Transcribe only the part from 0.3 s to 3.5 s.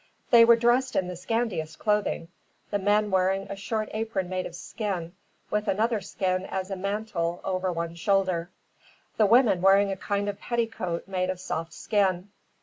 They were dressed in the scantiest clothing the men wearing